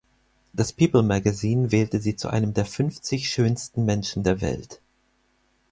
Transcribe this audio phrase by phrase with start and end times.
[0.51, 4.81] Das "People Magazine" wählte sie zu einem der fünfzig schönsten Menschen der Welt.